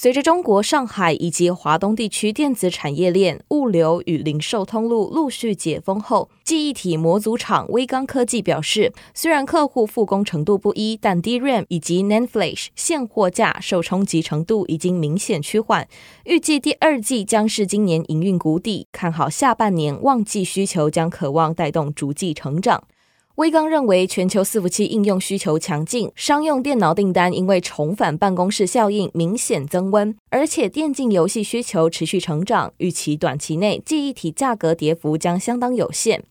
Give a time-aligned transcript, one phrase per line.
[0.00, 15.88] 随着中国上海以及华东地区电子产业链、物流与零售通路陆续解封后，记忆体模组厂威刚科技表示，虽然客户复工程度不一，但 DRAM 以及 NAND Flash 现货价受冲击程度已经明显趋缓，
[16.26, 22.84] 预计第二季将是今年营运谷底，看好下半年旺季需求将渴望带动逐季成长。
[23.38, 36.24] 威刚认为，全球伺服器应用需求强劲，商用电脑订单因为重返办公室效应明显增温，而且电竞游戏需求持续成长，预期短期内记忆体价格跌幅将相当有限。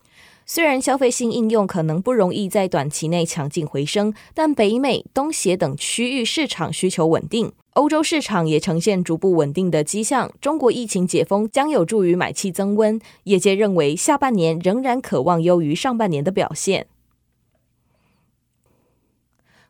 [0.45, 10.30] 虽然消费性应用可能不容易在短期内强劲回升，但北美、东协等区域市场需求稳定，欧洲市场也呈现逐步稳定的迹象。
[10.42, 16.86] 中国疫情解封将有助于买气增温，业界认为下半年仍然可望优于上半年的表现。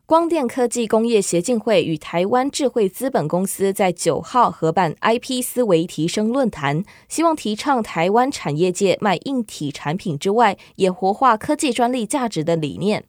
[0.08, 13.04] 光电科技工业协进会与台湾智慧资本公司在九号合办 IP 思维提升论坛，希望提倡台湾产业界卖硬体产品之外，也活化科技专利价值的理念。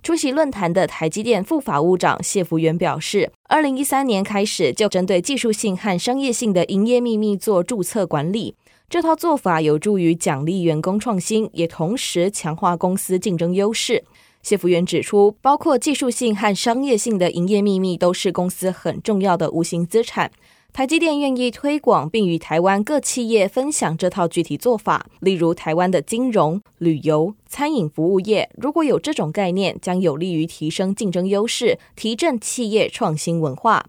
[0.00, 8.54] 出席论坛的台积电副法务长谢福元表示，二零一三年开始就针对技术性和商业性的营业秘密做注册管理，
[8.88, 14.04] 这套做法有助于奖励员工创新，也同时强化公司竞争优势。
[14.44, 20.30] 谢福元指出，包括技术性和商业性的营业秘密都是公司很重要的无形资产。
[20.70, 33.86] 台积电愿意推广并与台湾各企业分享这套具体做法，例如台湾的金融、旅游、餐饮服务业，如果有这种概念，将有利于提升竞争优势，提振企业创新文化。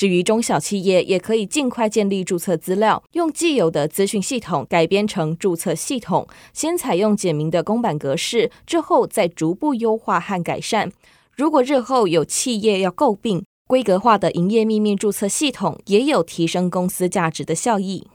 [0.00, 10.90] 至于中小企业，也可以尽快建立注册资料，用既有的资讯系统改编成注册系统，先采用简明的公版格式，之后再逐步优化和改善。
[11.36, 18.06] 如果日后有企业要诟病，规格化的营业秘密注册系统也有提升公司价值的效益。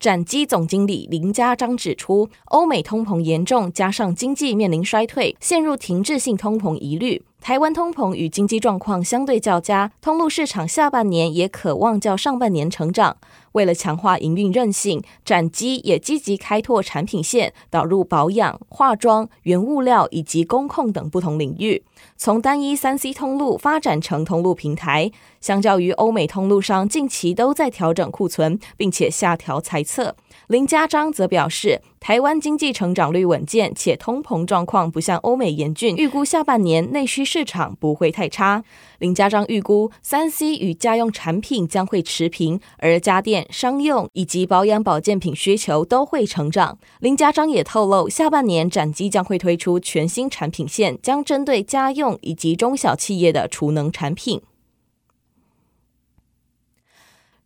[0.00, 7.22] 展机总经理林家章指出，欧美通膨严重，加上经济面临衰退，陷入停滞性通膨疑虑。
[7.42, 13.16] 台湾通膨与经济状况相对较佳，通路市场下半年也可望较上半年成长。
[13.50, 21.82] 为了强化营运韧性，展机也积极开拓产品线，导入保养、化妆、原物料以及工控等不同领域，
[22.16, 25.10] 从单一三 C 通路发展成通路平台。
[25.40, 30.14] 相较于欧美通路商近期都在调整库存，并且下调财测，
[30.46, 38.64] 林家章则表示，台湾经济成长率稳健，且通膨状况不像欧美严峻，预估下半年内需市场不会太差。
[38.98, 46.76] 林家章预估，三 C 与家用产品将会持平，而家电、商用以及保养保健品需求都会成长。
[46.98, 54.42] 林家章也透露，下半年展机将会推出全新产品线，将针对家用以及中小企业的储能产品。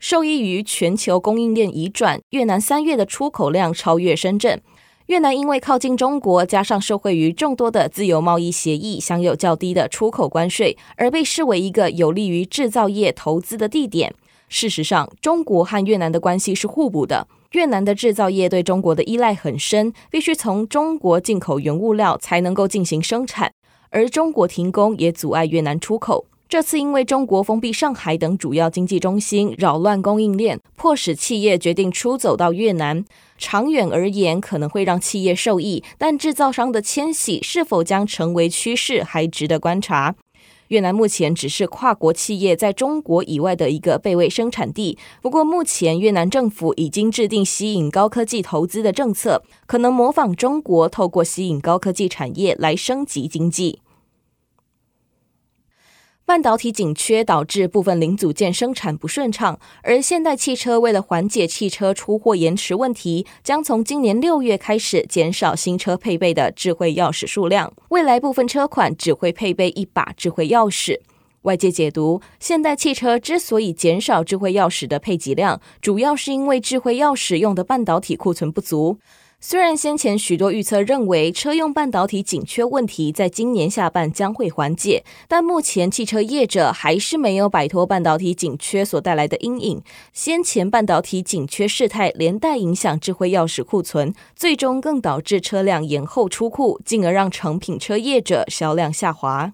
[0.09, 4.63] 受益于全球供应链移转，越南三月的出口量超越深圳。
[5.07, 14.15] 越南因为靠近中国，加上受惠于众多的自由贸易协议，享有较低的出口关税，而被视为一个有利于制造业投资的地点。
[14.49, 17.27] 事实上，中国和越南的关系是互补的。
[17.51, 23.51] 越南的制造业对中国的依赖很深，必须从中国进口原物料才能够进行生产，
[23.91, 26.27] 而中国停工也阻碍越南出口。
[26.49, 33.05] 这次因为中国封闭上海等主要经济中心，扰乱供应链，迫使企业决定出走到越南。
[33.37, 40.15] 长远而言，可能会让企业受益，但制造商的迁徙是否将成为趋势，还值得观察。
[40.69, 44.97] 越南目前只是跨国企业在中国以外的一个备位生产地。
[45.21, 53.81] 不过，目前越南政府已经制定吸引高科技投资的政策，可能模仿中国，透过吸引高科技产业来升级经济。
[56.27, 67.73] 半导体紧缺导致部分零组件生产不顺畅，而现代汽车为了缓解汽车出货延迟问题，将从今年六月开始减少新车配备的智慧钥匙数量。
[67.91, 70.99] 未来部分车款只会配备一把智慧钥匙。
[71.43, 78.99] 外界解读，现代汽车之所以减少智慧钥匙的配给量，主要是因为智慧钥匙用的半导体库存不足。
[79.39, 89.83] 虽然先前许多预测认为车用半导体紧缺问题在今年下半将会缓解，但目前汽车业者还是没有摆脱半导体紧缺所带来的阴影。
[90.15, 99.53] 先前半导体紧缺事态连带影响智慧钥匙库存，最终更导致车辆延后出库，进而让成品车业者销量下滑。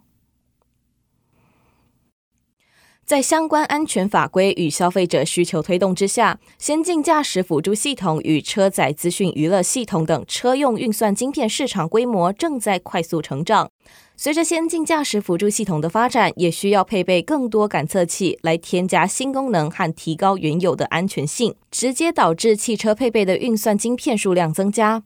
[3.04, 13.70] 在相关安全法规与消费者需求推动之下，先进驾驶辅助系统与车载资讯娱乐系统等车用运算晶片市场规模正在快速成长。
[14.16, 25.02] 随着先进驾驶辅助系统的发展，也需要配备更多感测器来添加新功能和提高原有的安全性，直接导致汽车配备的运算晶片数量增加。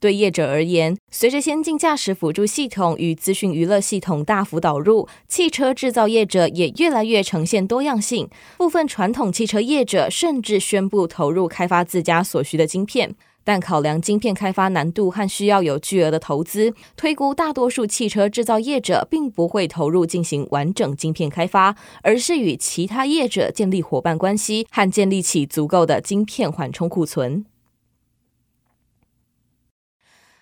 [0.00, 8.26] 对业者而言，随着先进驾驶辅助系统与资讯娱乐系统大幅导入，汽车制造业者也越来越呈现多样性。
[8.56, 13.14] 部分传统汽车业者甚至宣布投入开发自家所需的晶片，
[13.44, 27.44] 但考量晶片开发难度和需要有巨额的投资，推估大多数汽车制造业者并不会投入进行完整晶片开发，而是与其他业者建立伙伴关系和建立起足够的晶片缓冲库存。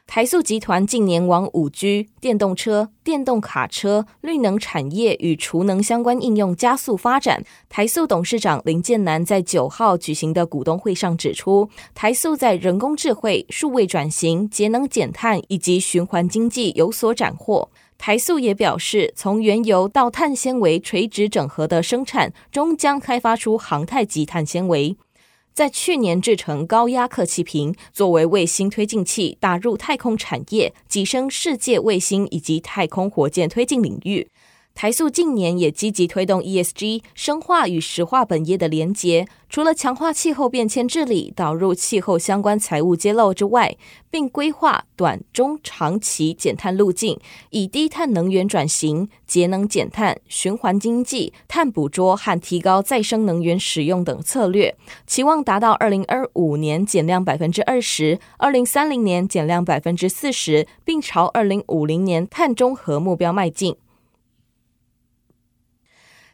[0.09, 7.45] 台塑集团近年往五 G、电动车、电动卡车、绿能产业与储能相关应用加速发展。
[7.69, 17.69] 台塑董事长林建南在九号举行的股东会上指出，台塑在人工智慧、数位转型、节能减碳以及循环经济有所斩获。
[17.99, 24.97] 台塑也表示，从原油到碳纤维垂直整合的生产，终将开发出航太级碳纤维。
[25.59, 34.29] 在去年制成高压客气瓶，作为卫星推进器打入太空产业，跻身世界卫星以及太空火箭推进领域。
[34.79, 39.27] 台塑近年也积极推动 ESG，深化与石化本业的连结。
[39.49, 43.77] 除了强化气候变迁治理、导入气候相关财务揭露之外，
[44.09, 47.19] 并规划短、中、长期减碳路径，
[47.51, 54.77] 以低碳能源转型、节能减碳、循环经济、碳捕捉和提高再生能源使用等策略，
[55.09, 63.75] 期望达到二零二五年减量百分之二十，二零三零年减量百分之四十，并朝二零五零年碳中和目标迈进。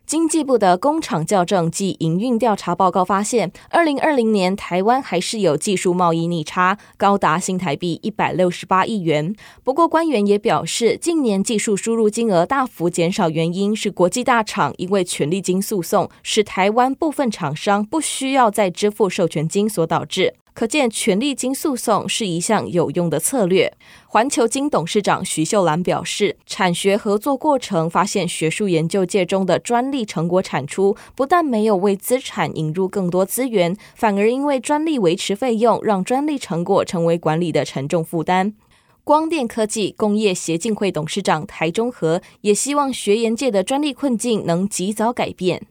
[0.07, 9.35] 经济部的工厂校正及营运调查报告发现，二零二零年台湾还是有技术贸易逆差，高达新台币一百六十八亿元。
[9.63, 20.35] 不过，官员也表示，近年技术输入金额大幅减少，原因是国际大厂因为权利金诉讼，使台湾部分厂商不需要再支付授权金所导致。
[20.55, 23.73] 可见，权利金诉讼是一项有用的策略。
[24.07, 38.55] 环球金董事长徐秀兰表示，产学合作过程发现，学术研究界中的专利成果产出，不但没有为资产引入更多资源，反而因为专利维持费用，让专利成果成为管理的沉重负担。
[39.03, 45.67] 光电科技工业协进会董事长台中和也希望学研界的专利困境能及早改变。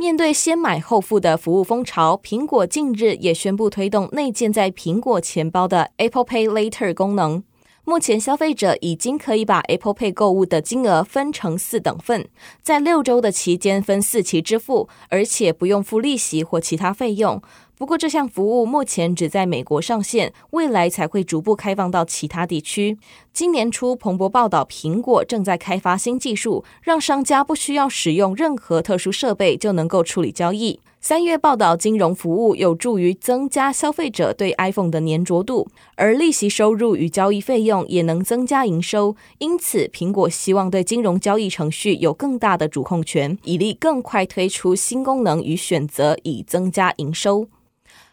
[0.00, 7.42] 面对先买后付的服务风潮，苹果近日也宣布推动内建在苹果钱包的 Apple Pay Later 功能。
[7.82, 12.28] 目前，消费者已经可以把 Apple Pay 购物的金额分成四等份，
[12.62, 17.42] 在六周的期间分四期支付，而且不用付利息或其他费用。
[17.78, 22.98] 不过，这项服务目前只在美国上线，未来才会逐步开放到其他地区。
[23.32, 30.80] 今年初，彭博报道，苹果正在开发新技术，让商家不需要使用任何特殊设备就能够处理交易。
[31.00, 39.14] 三月报道，金融服务有助于增加消费者对 iPhone 的粘着度，而利息收入与交易费用也能增加营收。
[39.38, 47.46] 因此，苹果希望对金融交易程序有更大的主控权，以利更快推出新功能与选择，以增加营收。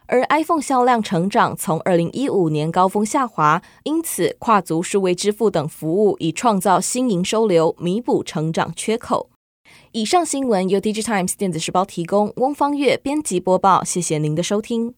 [0.08, 9.30] 而 iPhone 销量成长从二零一五年高峰下滑，因此跨足数位支付等服务，以创造新营收流，弥补成长缺口。
[9.92, 14.96] 以上新闻由 Digitimes 电子时报提供，翁方月编辑播报，谢谢您的收听。